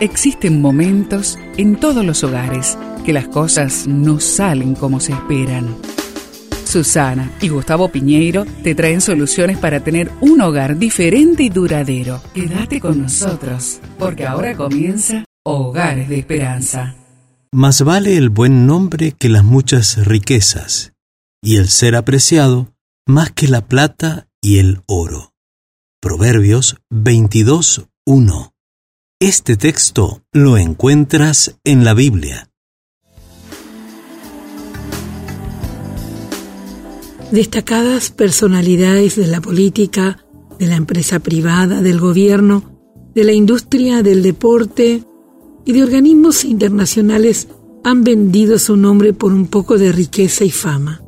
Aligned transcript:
Existen 0.00 0.60
momentos 0.60 1.38
en 1.56 1.76
todos 1.76 2.04
los 2.04 2.22
hogares 2.22 2.76
que 3.06 3.14
las 3.14 3.28
cosas 3.28 3.86
no 3.86 4.20
salen 4.20 4.74
como 4.74 5.00
se 5.00 5.12
esperan. 5.12 5.74
Susana 6.66 7.32
y 7.40 7.48
Gustavo 7.48 7.88
Piñeiro 7.88 8.44
te 8.62 8.74
traen 8.74 9.00
soluciones 9.00 9.56
para 9.56 9.80
tener 9.80 10.12
un 10.20 10.42
hogar 10.42 10.76
diferente 10.76 11.44
y 11.44 11.48
duradero. 11.48 12.20
Quédate 12.34 12.78
con 12.78 13.00
nosotros, 13.00 13.80
porque 13.98 14.26
ahora 14.26 14.54
comienza 14.54 15.24
Hogares 15.46 16.10
de 16.10 16.18
Esperanza. 16.18 16.94
Más 17.50 17.80
vale 17.80 18.18
el 18.18 18.28
buen 18.28 18.66
nombre 18.66 19.12
que 19.12 19.30
las 19.30 19.44
muchas 19.44 20.06
riquezas, 20.06 20.92
y 21.42 21.56
el 21.56 21.68
ser 21.68 21.96
apreciado 21.96 22.68
más 23.06 23.30
que 23.30 23.48
la 23.48 23.66
plata 23.66 24.28
y 24.42 24.58
el 24.58 24.82
oro. 24.86 25.32
Proverbios 26.02 26.76
22.1 26.92 28.55
este 29.18 29.56
texto 29.56 30.22
lo 30.30 30.58
encuentras 30.58 31.58
en 31.64 31.84
la 31.84 31.94
Biblia. 31.94 32.50
Destacadas 37.32 38.10
personalidades 38.10 39.16
de 39.16 39.26
la 39.26 39.40
política, 39.40 40.22
de 40.58 40.66
la 40.66 40.76
empresa 40.76 41.20
privada, 41.20 41.80
del 41.80 41.98
gobierno, 41.98 42.62
de 43.14 43.24
la 43.24 43.32
industria, 43.32 44.02
del 44.02 44.22
deporte 44.22 45.02
y 45.64 45.72
de 45.72 45.82
organismos 45.82 46.44
internacionales 46.44 47.48
han 47.84 48.04
vendido 48.04 48.58
su 48.58 48.76
nombre 48.76 49.14
por 49.14 49.32
un 49.32 49.46
poco 49.46 49.78
de 49.78 49.92
riqueza 49.92 50.44
y 50.44 50.50
fama. 50.50 51.00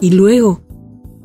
Y 0.00 0.10
luego, 0.10 0.62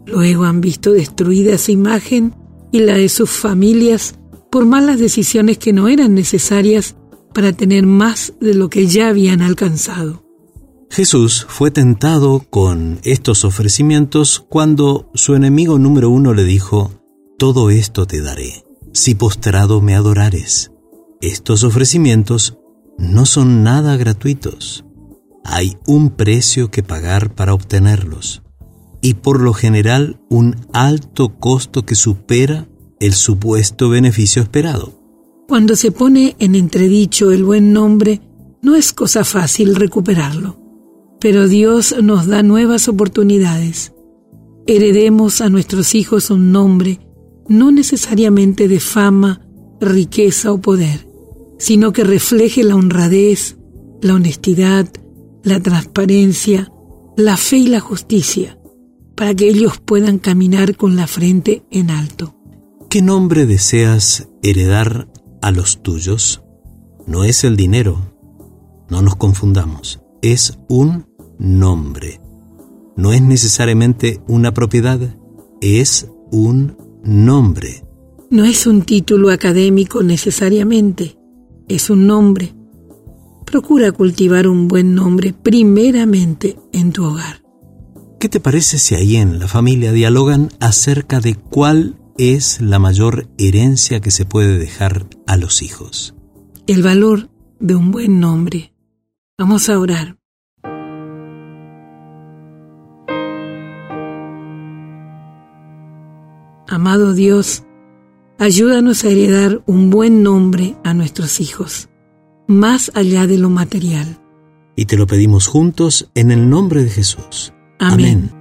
luego 0.06 0.44
han 0.44 0.62
visto 0.62 0.92
destruida 0.92 1.58
su 1.58 1.72
imagen 1.72 2.36
y 2.72 2.82
la 2.82 2.94
de 2.94 3.10
sus 3.10 3.32
familias 3.32 4.20
por 4.52 4.66
malas 4.66 5.00
decisiones 5.00 5.58
que 5.58 5.74
no 5.74 5.88
eran 5.88 6.14
necesarias 6.14 6.96
para 7.34 7.54
tener 7.54 7.86
más 7.86 8.34
de 8.42 8.54
lo 8.54 8.70
que 8.70 8.86
ya 8.86 9.08
habían 9.08 9.42
alcanzado. 9.42 10.24
Jesús 10.90 11.46
fue 11.48 11.72
tentado 11.72 12.46
con 12.50 13.00
estos 13.04 13.46
ofrecimientos 13.46 14.46
cuando 14.50 15.10
su 15.14 15.36
enemigo 15.36 15.80
número 15.80 16.10
uno 16.10 16.34
le 16.34 16.44
dijo, 16.44 16.92
Todo 17.40 17.70
esto 17.70 18.06
te 18.06 18.22
daré, 18.22 18.66
si 18.92 19.16
postrado 19.16 19.82
me 19.82 19.96
adorares. 19.96 20.72
Estos 21.22 21.64
ofrecimientos 21.64 22.58
no 22.98 23.26
son 23.26 23.64
nada 23.64 23.96
gratuitos. 23.96 24.84
Hay 25.46 25.78
un 25.88 26.10
precio 26.10 26.70
que 26.70 26.84
pagar 26.84 27.36
para 27.36 27.54
obtenerlos, 27.54 28.44
y 29.02 29.14
por 29.14 29.40
lo 29.40 29.54
general 29.54 30.20
un 30.30 30.58
alto 30.74 31.40
costo 31.40 31.86
que 31.86 31.96
supera 31.96 32.68
el 33.02 33.14
supuesto 33.14 33.90
beneficio 33.90 34.44
esperado. 34.44 34.94
Cuando 35.48 35.76
se 35.76 35.92
pone 35.92 36.36
en 36.40 36.54
entredicho 36.56 37.32
el 37.32 37.44
buen 37.44 37.74
nombre, 37.74 38.22
no 38.62 38.76
es 38.76 38.94
cosa 38.94 39.26
fácil 39.26 39.76
recuperarlo. 39.76 40.58
Pero 41.20 41.48
Dios 41.48 41.96
nos 42.02 42.28
da 42.28 42.44
nuevas 42.44 42.88
oportunidades. 42.88 43.92
Heredemos 44.68 45.42
a 45.42 45.50
nuestros 45.50 45.96
hijos 45.96 46.30
un 46.30 46.52
nombre, 46.52 47.00
no 47.50 47.72
necesariamente 47.72 48.68
de 48.68 48.80
fama, 48.80 49.42
riqueza 49.82 50.54
o 50.54 50.62
poder, 50.62 51.08
sino 51.58 51.92
que 51.94 52.04
refleje 52.04 52.64
la 52.64 52.76
honradez, 52.76 53.58
la 54.02 54.14
honestidad, 54.14 54.88
la 55.44 55.60
transparencia, 55.60 56.72
la 57.18 57.36
fe 57.36 57.58
y 57.58 57.68
la 57.68 57.80
justicia, 57.80 58.60
para 59.16 59.34
que 59.34 59.50
ellos 59.50 59.80
puedan 59.84 60.20
caminar 60.20 60.78
con 60.78 60.96
la 60.96 61.08
frente 61.08 61.64
en 61.72 61.90
alto. 61.90 62.36
¿Qué 62.92 63.02
nombre 63.02 63.46
deseas 63.46 64.28
heredar 64.44 65.08
a 65.42 65.52
los 65.52 65.82
tuyos? 65.82 66.44
No 67.08 67.24
es 67.24 67.46
el 67.46 67.56
dinero, 67.56 68.02
no 68.90 69.02
nos 69.02 69.16
confundamos, 69.16 70.02
es 70.22 70.60
un 70.68 71.06
nombre. 71.40 72.20
No 72.98 73.14
es 73.14 73.22
necesariamente 73.22 74.20
una 74.28 74.54
propiedad, 74.54 75.00
es 75.62 76.10
un 76.34 76.76
nombre. 77.02 77.86
No 78.30 78.44
es 78.44 78.68
un 78.68 78.82
título 78.82 79.30
académico 79.30 80.04
necesariamente, 80.04 81.18
es 81.70 81.90
un 81.90 82.08
nombre. 82.08 82.54
Procura 83.46 83.94
cultivar 83.94 84.50
un 84.50 84.68
buen 84.68 84.96
nombre 84.96 85.32
primeramente 85.32 86.58
en 86.74 86.92
tu 86.92 87.06
hogar. 87.06 87.42
¿Qué 88.20 88.28
te 88.28 88.42
parece 88.42 88.80
si 88.80 88.96
ahí 88.96 89.16
en 89.16 89.40
la 89.40 89.48
familia 89.48 89.94
dialogan 89.94 90.50
acerca 90.60 91.22
de 91.22 91.36
cuál 91.36 92.01
es 92.18 92.62
la 92.62 92.80
mayor 92.80 93.28
herencia 93.38 94.00
que 94.00 94.12
se 94.12 94.26
puede 94.26 94.58
dejar 94.58 95.08
a 95.28 95.38
los 95.38 95.62
hijos. 95.62 96.16
El 96.68 96.84
valor 96.84 97.30
de 97.60 97.76
un 97.76 97.92
buen 97.92 98.20
nombre. 98.20 98.74
Vamos 99.38 99.70
a 99.70 99.80
orar. 99.80 100.18
Amado 106.68 107.14
Dios, 107.14 107.64
ayúdanos 108.40 109.04
a 109.04 109.10
heredar 109.10 109.62
un 109.66 109.90
buen 109.90 110.24
nombre 110.24 110.78
a 110.86 110.94
nuestros 110.94 111.42
hijos, 111.42 111.90
más 112.48 112.92
allá 112.96 113.28
de 113.28 113.38
lo 113.38 113.50
material. 113.50 114.22
Y 114.78 114.86
te 114.86 114.96
lo 114.96 115.06
pedimos 115.06 115.48
juntos 115.48 116.10
en 116.16 116.32
el 116.32 116.50
nombre 116.50 116.84
de 116.84 116.90
Jesús. 116.90 117.54
Amén. 117.78 118.41